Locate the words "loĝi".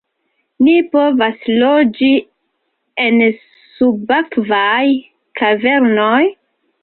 1.63-2.07